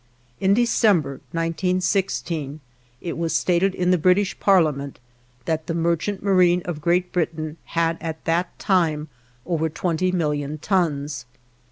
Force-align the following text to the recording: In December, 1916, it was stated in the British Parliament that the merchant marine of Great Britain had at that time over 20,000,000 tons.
In 0.39 0.55
December, 0.55 1.21
1916, 1.31 2.59
it 3.01 3.19
was 3.19 3.35
stated 3.35 3.75
in 3.75 3.91
the 3.91 3.99
British 3.99 4.39
Parliament 4.39 4.97
that 5.45 5.67
the 5.67 5.75
merchant 5.75 6.23
marine 6.23 6.63
of 6.65 6.81
Great 6.81 7.11
Britain 7.11 7.57
had 7.65 7.99
at 8.01 8.25
that 8.25 8.57
time 8.57 9.09
over 9.45 9.69
20,000,000 9.69 10.57
tons. 10.59 11.27